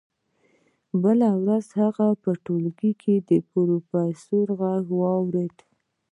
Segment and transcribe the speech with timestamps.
[1.03, 5.57] بله ورځ هغه په ټولګي کې د پروفیسور غږ واورېد